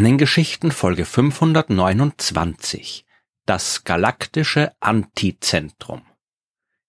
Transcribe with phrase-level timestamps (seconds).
[0.00, 3.04] Sternengeschichten Folge 529
[3.44, 6.00] Das galaktische Antizentrum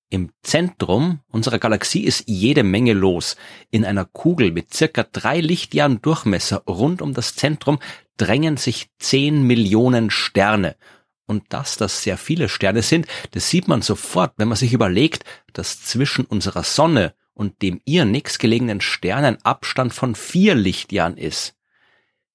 [0.10, 3.36] Im Zentrum unserer Galaxie ist jede Menge los.
[3.70, 7.80] In einer Kugel mit circa drei Lichtjahren Durchmesser rund um das Zentrum
[8.16, 10.78] drängen sich zehn Millionen Sterne.
[11.26, 15.26] Und dass das sehr viele Sterne sind, das sieht man sofort, wenn man sich überlegt,
[15.52, 21.58] dass zwischen unserer Sonne und dem ihr nächstgelegenen Stern ein Abstand von vier Lichtjahren ist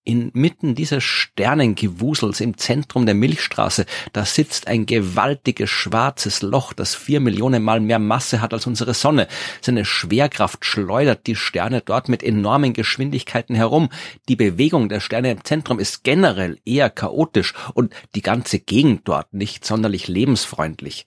[0.07, 7.21] inmitten dieses Sternengewusels im Zentrum der Milchstraße, da sitzt ein gewaltiges schwarzes Loch, das vier
[7.21, 9.29] Millionen Mal mehr Masse hat als unsere Sonne.
[9.61, 13.91] Seine Schwerkraft schleudert die Sterne dort mit enormen Geschwindigkeiten herum.
[14.29, 19.35] Die Bewegung der Sterne im Zentrum ist generell eher chaotisch und die ganze Gegend dort
[19.35, 21.07] nicht sonderlich lebensfreundlich.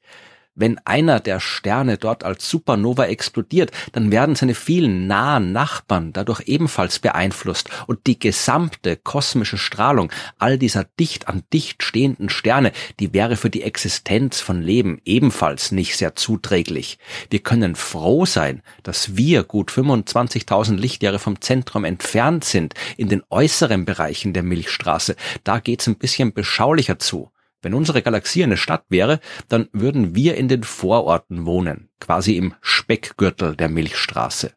[0.59, 6.41] Wenn einer der Sterne dort als Supernova explodiert, dann werden seine vielen nahen Nachbarn dadurch
[6.47, 13.13] ebenfalls beeinflusst und die gesamte kosmische Strahlung all dieser dicht an dicht stehenden Sterne, die
[13.13, 16.99] wäre für die Existenz von Leben ebenfalls nicht sehr zuträglich.
[17.29, 23.23] Wir können froh sein, dass wir gut 25.000 Lichtjahre vom Zentrum entfernt sind, in den
[23.29, 25.15] äußeren Bereichen der Milchstraße.
[25.45, 27.31] Da geht's ein bisschen beschaulicher zu.
[27.61, 32.53] Wenn unsere Galaxie eine Stadt wäre, dann würden wir in den Vororten wohnen, quasi im
[32.61, 34.53] Speckgürtel der Milchstraße.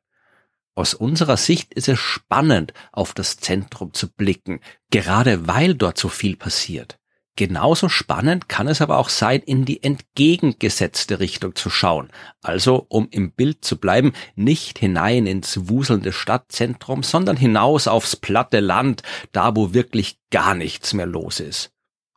[0.75, 6.09] Aus unserer Sicht ist es spannend, auf das Zentrum zu blicken, gerade weil dort so
[6.09, 6.99] viel passiert.
[7.35, 12.11] Genauso spannend kann es aber auch sein, in die entgegengesetzte Richtung zu schauen.
[12.43, 18.61] Also, um im Bild zu bleiben, nicht hinein ins wuselnde Stadtzentrum, sondern hinaus aufs platte
[18.61, 21.73] Land, da wo wirklich gar nichts mehr los ist.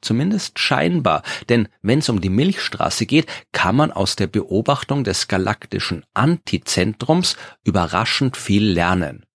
[0.05, 5.27] Zumindest scheinbar, denn wenn es um die Milchstraße geht, kann man aus der Beobachtung des
[5.27, 9.25] galaktischen Antizentrums überraschend viel lernen.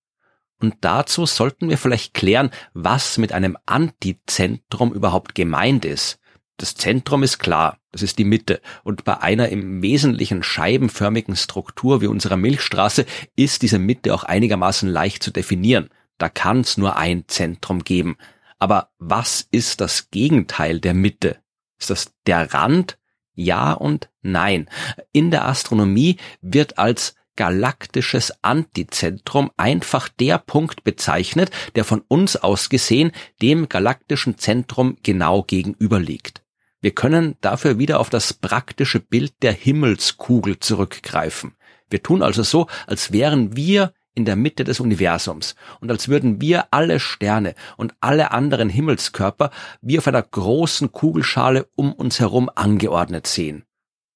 [0.61, 6.21] Und dazu sollten wir vielleicht klären, was mit einem Antizentrum überhaupt gemeint ist.
[6.57, 12.01] Das Zentrum ist klar, das ist die Mitte, und bei einer im Wesentlichen scheibenförmigen Struktur
[12.01, 15.91] wie unserer Milchstraße ist diese Mitte auch einigermaßen leicht zu definieren.
[16.19, 18.17] Da kann es nur ein Zentrum geben.
[18.61, 21.39] Aber was ist das Gegenteil der Mitte?
[21.79, 22.99] Ist das der Rand?
[23.35, 24.69] Ja und nein.
[25.13, 32.69] In der Astronomie wird als galaktisches Antizentrum einfach der Punkt bezeichnet, der von uns aus
[32.69, 36.43] gesehen dem galaktischen Zentrum genau gegenüber liegt.
[36.83, 41.55] Wir können dafür wieder auf das praktische Bild der Himmelskugel zurückgreifen.
[41.89, 46.41] Wir tun also so, als wären wir in der Mitte des Universums und als würden
[46.41, 49.51] wir alle Sterne und alle anderen Himmelskörper
[49.81, 53.65] wie auf einer großen Kugelschale um uns herum angeordnet sehen.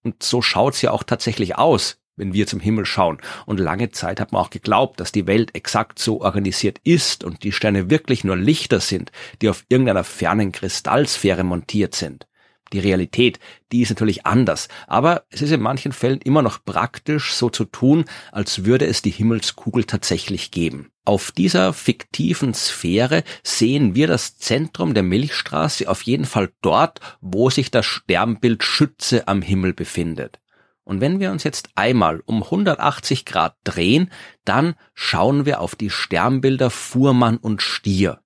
[0.03, 3.19] Und so schaut's ja auch tatsächlich aus, wenn wir zum Himmel schauen.
[3.47, 7.43] Und lange Zeit hat man auch geglaubt, dass die Welt exakt so organisiert ist und
[7.43, 9.11] die Sterne wirklich nur Lichter sind,
[9.43, 12.27] die auf irgendeiner fernen Kristallsphäre montiert sind.
[12.75, 13.39] Die Realität,
[13.71, 17.67] die ist natürlich anders, aber es ist in manchen Fällen immer noch praktisch, so zu
[17.67, 20.91] tun, als würde es die Himmelskugel tatsächlich geben.
[21.05, 27.49] Auf dieser fiktiven Sphäre sehen wir das Zentrum der Milchstraße auf jeden Fall dort, wo
[27.49, 30.41] sich das Sternbild Schütze am Himmel befindet.
[30.83, 34.11] Und wenn wir uns jetzt einmal um 180 Grad drehen,
[34.45, 38.24] dann schauen wir auf die Sternbilder Fuhrmann und Stier.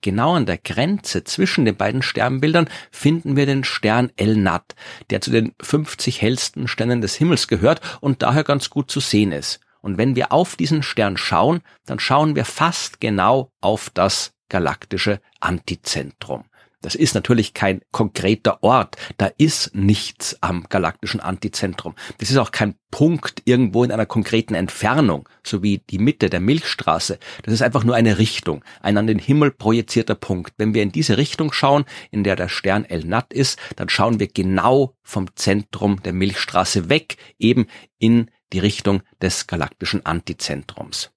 [0.00, 4.74] Genau an der Grenze zwischen den beiden Sternbildern finden wir den Stern El Nat,
[5.10, 9.32] der zu den 50 hellsten Sternen des Himmels gehört und daher ganz gut zu sehen
[9.32, 9.60] ist.
[9.80, 15.20] Und wenn wir auf diesen Stern schauen, dann schauen wir fast genau auf das galaktische
[15.40, 16.44] Antizentrum.
[16.80, 18.96] Das ist natürlich kein konkreter Ort.
[19.16, 21.94] Da ist nichts am galaktischen Antizentrum.
[22.18, 26.40] Das ist auch kein Punkt irgendwo in einer konkreten Entfernung, so wie die Mitte der
[26.40, 27.18] Milchstraße.
[27.42, 30.54] Das ist einfach nur eine Richtung, ein an den Himmel projizierter Punkt.
[30.56, 34.20] Wenn wir in diese Richtung schauen, in der der Stern El Nat ist, dann schauen
[34.20, 37.66] wir genau vom Zentrum der Milchstraße weg, eben
[37.98, 41.10] in die Richtung des galaktischen Antizentrums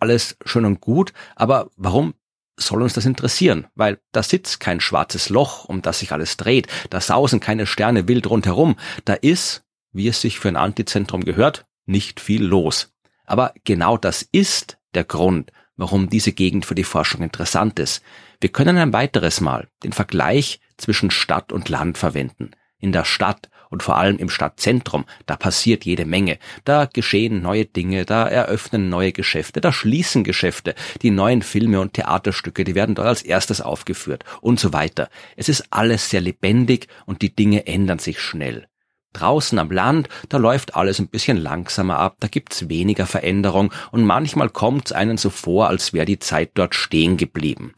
[0.00, 2.14] alles schön und gut, aber warum
[2.62, 6.68] soll uns das interessieren, weil da sitzt kein schwarzes Loch, um das sich alles dreht,
[6.90, 11.66] da sausen keine Sterne wild rundherum, da ist, wie es sich für ein Antizentrum gehört,
[11.86, 12.92] nicht viel los.
[13.24, 18.02] Aber genau das ist der Grund, warum diese Gegend für die Forschung interessant ist.
[18.40, 22.50] Wir können ein weiteres Mal den Vergleich zwischen Stadt und Land verwenden.
[22.78, 26.38] In der Stadt und vor allem im Stadtzentrum, da passiert jede Menge.
[26.64, 30.74] Da geschehen neue Dinge, da eröffnen neue Geschäfte, da schließen Geschäfte.
[31.02, 35.08] Die neuen Filme und Theaterstücke, die werden dort als erstes aufgeführt und so weiter.
[35.36, 38.66] Es ist alles sehr lebendig und die Dinge ändern sich schnell.
[39.12, 44.04] Draußen am Land, da läuft alles ein bisschen langsamer ab, da gibt's weniger Veränderung und
[44.04, 47.74] manchmal kommt's einen so vor, als wäre die Zeit dort stehen geblieben.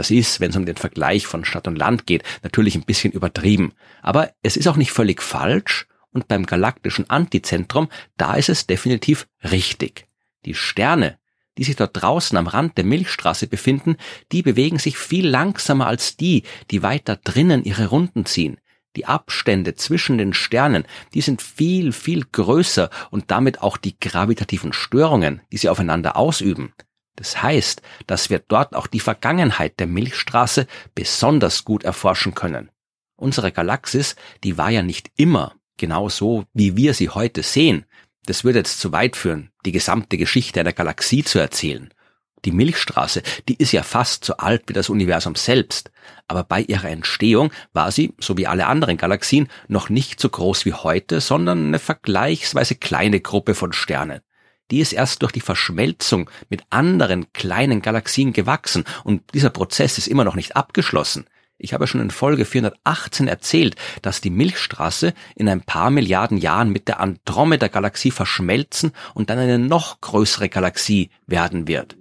[0.00, 3.12] Das ist, wenn es um den Vergleich von Stadt und Land geht, natürlich ein bisschen
[3.12, 3.74] übertrieben.
[4.00, 9.28] Aber es ist auch nicht völlig falsch und beim galaktischen Antizentrum, da ist es definitiv
[9.44, 10.06] richtig.
[10.46, 11.18] Die Sterne,
[11.58, 13.98] die sich dort draußen am Rand der Milchstraße befinden,
[14.32, 18.56] die bewegen sich viel langsamer als die, die weiter drinnen ihre Runden ziehen.
[18.96, 24.72] Die Abstände zwischen den Sternen, die sind viel, viel größer und damit auch die gravitativen
[24.72, 26.72] Störungen, die sie aufeinander ausüben.
[27.20, 32.70] Das heißt, dass wir dort auch die Vergangenheit der Milchstraße besonders gut erforschen können.
[33.16, 37.84] Unsere Galaxis, die war ja nicht immer genau so, wie wir sie heute sehen.
[38.24, 41.92] Das würde jetzt zu weit führen, die gesamte Geschichte einer Galaxie zu erzählen.
[42.46, 45.90] Die Milchstraße, die ist ja fast so alt wie das Universum selbst,
[46.26, 50.64] aber bei ihrer Entstehung war sie, so wie alle anderen Galaxien, noch nicht so groß
[50.64, 54.22] wie heute, sondern eine vergleichsweise kleine Gruppe von Sternen.
[54.70, 60.06] Die ist erst durch die Verschmelzung mit anderen kleinen Galaxien gewachsen und dieser Prozess ist
[60.06, 61.26] immer noch nicht abgeschlossen.
[61.58, 66.70] Ich habe schon in Folge 418 erzählt, dass die Milchstraße in ein paar Milliarden Jahren
[66.70, 71.98] mit der Andromeda-Galaxie verschmelzen und dann eine noch größere Galaxie werden wird.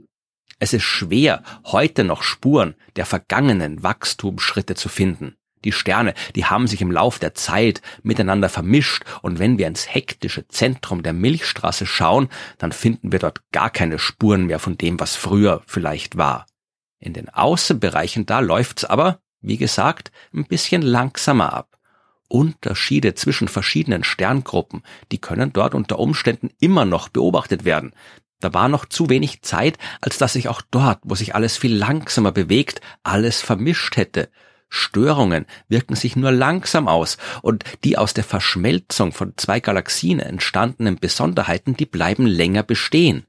[0.59, 5.35] Es ist schwer, heute noch Spuren der vergangenen Wachstumsschritte zu finden.
[5.63, 9.93] Die Sterne, die haben sich im Lauf der Zeit miteinander vermischt und wenn wir ins
[9.93, 14.99] hektische Zentrum der Milchstraße schauen, dann finden wir dort gar keine Spuren mehr von dem,
[14.99, 16.45] was früher vielleicht war.
[16.99, 21.77] In den Außenbereichen da läuft's aber, wie gesagt, ein bisschen langsamer ab.
[22.27, 27.93] Unterschiede zwischen verschiedenen Sterngruppen, die können dort unter Umständen immer noch beobachtet werden.
[28.39, 31.75] Da war noch zu wenig Zeit, als dass sich auch dort, wo sich alles viel
[31.75, 34.29] langsamer bewegt, alles vermischt hätte.
[34.69, 40.97] Störungen wirken sich nur langsam aus und die aus der Verschmelzung von zwei Galaxien entstandenen
[40.97, 43.25] Besonderheiten, die bleiben länger bestehen.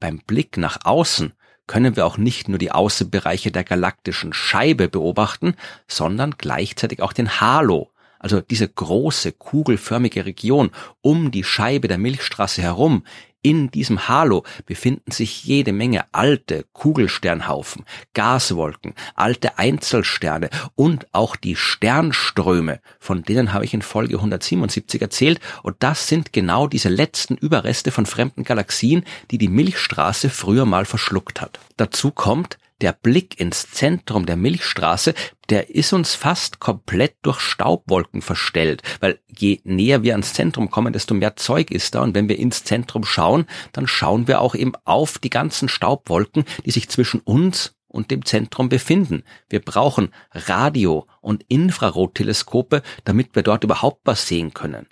[0.00, 1.32] Beim Blick nach außen
[1.66, 5.54] können wir auch nicht nur die Außenbereiche der galaktischen Scheibe beobachten,
[5.86, 10.70] sondern gleichzeitig auch den Halo, also diese große kugelförmige Region
[11.00, 13.02] um die Scheibe der Milchstraße herum,
[13.42, 21.56] in diesem Halo befinden sich jede Menge alte Kugelsternhaufen, Gaswolken, alte Einzelsterne und auch die
[21.56, 27.36] Sternströme, von denen habe ich in Folge 177 erzählt, und das sind genau diese letzten
[27.36, 31.58] Überreste von fremden Galaxien, die die Milchstraße früher mal verschluckt hat.
[31.78, 35.14] Dazu kommt, der Blick ins Zentrum der Milchstraße,
[35.48, 40.92] der ist uns fast komplett durch Staubwolken verstellt, weil je näher wir ans Zentrum kommen,
[40.92, 44.54] desto mehr Zeug ist da und wenn wir ins Zentrum schauen, dann schauen wir auch
[44.54, 49.24] eben auf die ganzen Staubwolken, die sich zwischen uns und dem Zentrum befinden.
[49.48, 54.86] Wir brauchen Radio- und Infrarotteleskope, damit wir dort überhaupt was sehen können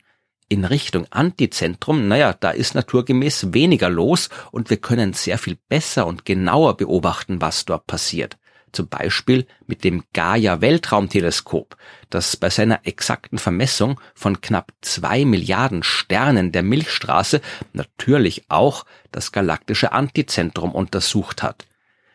[0.49, 6.07] in Richtung Antizentrum, naja, da ist naturgemäß weniger los und wir können sehr viel besser
[6.07, 8.39] und genauer beobachten, was dort passiert.
[8.73, 11.77] Zum Beispiel mit dem Gaia Weltraumteleskop,
[12.11, 17.41] das bei seiner exakten Vermessung von knapp zwei Milliarden Sternen der Milchstraße
[17.73, 21.67] natürlich auch das galaktische Antizentrum untersucht hat.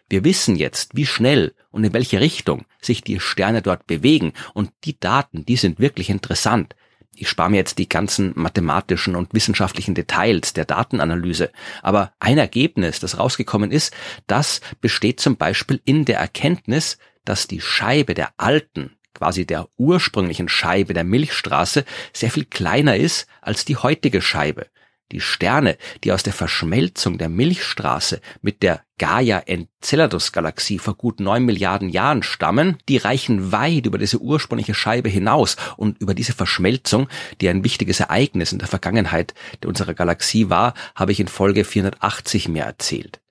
[0.09, 4.71] Wir wissen jetzt, wie schnell und in welche Richtung sich die Sterne dort bewegen und
[4.83, 6.75] die Daten, die sind wirklich interessant
[7.15, 11.51] ich spare mir jetzt die ganzen mathematischen und wissenschaftlichen Details der Datenanalyse,
[11.81, 13.93] aber ein Ergebnis, das rausgekommen ist,
[14.27, 20.49] das besteht zum Beispiel in der Erkenntnis, dass die Scheibe der alten, quasi der ursprünglichen
[20.49, 24.67] Scheibe der Milchstraße sehr viel kleiner ist als die heutige Scheibe.
[25.11, 31.89] Die Sterne, die aus der Verschmelzung der Milchstraße mit der Gaia-Enceladus-Galaxie vor gut neun Milliarden
[31.89, 37.07] Jahren stammen, die reichen weit über diese ursprüngliche Scheibe hinaus und über diese Verschmelzung,
[37.41, 39.33] die ein wichtiges Ereignis in der Vergangenheit
[39.65, 43.22] unserer Galaxie war, habe ich in Folge 480 mehr erzählt.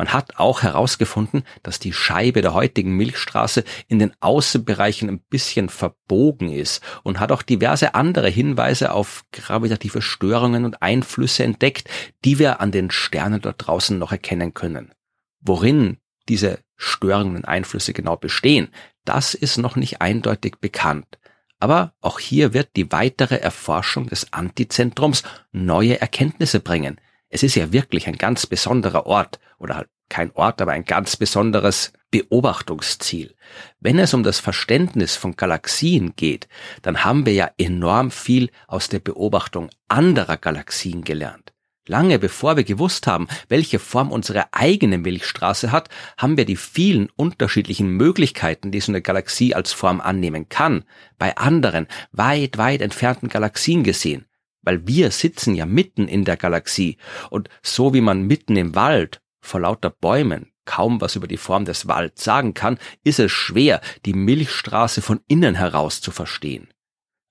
[0.00, 5.68] Man hat auch herausgefunden, dass die Scheibe der heutigen Milchstraße in den Außenbereichen ein bisschen
[5.68, 11.90] verbogen ist und hat auch diverse andere Hinweise auf gravitative Störungen und Einflüsse entdeckt,
[12.24, 14.94] die wir an den Sternen dort draußen noch erkennen können.
[15.42, 15.98] Worin
[16.30, 18.68] diese Störungen und Einflüsse genau bestehen,
[19.04, 21.18] das ist noch nicht eindeutig bekannt.
[21.58, 26.98] Aber auch hier wird die weitere Erforschung des Antizentrums neue Erkenntnisse bringen.
[27.30, 31.16] Es ist ja wirklich ein ganz besonderer Ort oder halt kein Ort, aber ein ganz
[31.16, 33.36] besonderes Beobachtungsziel.
[33.78, 36.48] Wenn es um das Verständnis von Galaxien geht,
[36.82, 41.52] dann haben wir ja enorm viel aus der Beobachtung anderer Galaxien gelernt.
[41.86, 47.08] Lange bevor wir gewusst haben, welche Form unsere eigene Milchstraße hat, haben wir die vielen
[47.16, 50.84] unterschiedlichen Möglichkeiten, die so eine Galaxie als Form annehmen kann,
[51.18, 54.26] bei anderen, weit, weit entfernten Galaxien gesehen
[54.70, 56.96] weil wir sitzen ja mitten in der Galaxie
[57.28, 61.64] und so wie man mitten im Wald vor lauter Bäumen kaum was über die Form
[61.64, 66.68] des Walds sagen kann, ist es schwer, die Milchstraße von innen heraus zu verstehen.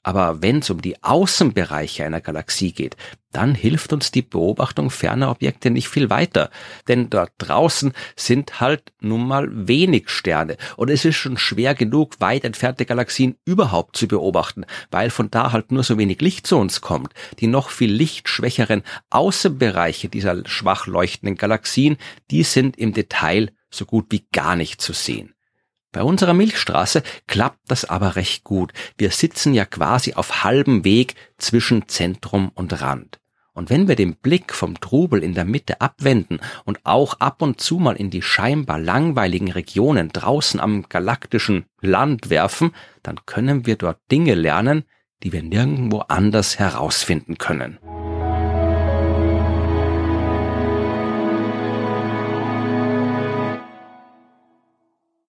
[0.09, 2.97] Aber wenn es um die Außenbereiche einer Galaxie geht,
[3.31, 6.49] dann hilft uns die Beobachtung ferner Objekte nicht viel weiter.
[6.87, 10.57] Denn dort draußen sind halt nun mal wenig Sterne.
[10.77, 15.51] Und es ist schon schwer genug, weit entfernte Galaxien überhaupt zu beobachten, weil von da
[15.51, 17.13] halt nur so wenig Licht zu uns kommt.
[17.37, 21.97] Die noch viel lichtschwächeren Außenbereiche dieser schwach leuchtenden Galaxien,
[22.31, 25.35] die sind im Detail so gut wie gar nicht zu sehen.
[25.91, 28.73] Bei unserer Milchstraße klappt das aber recht gut.
[28.97, 33.19] Wir sitzen ja quasi auf halbem Weg zwischen Zentrum und Rand.
[33.53, 37.59] Und wenn wir den Blick vom Trubel in der Mitte abwenden und auch ab und
[37.59, 42.71] zu mal in die scheinbar langweiligen Regionen draußen am galaktischen Land werfen,
[43.03, 44.83] dann können wir dort Dinge lernen,
[45.23, 47.79] die wir nirgendwo anders herausfinden können.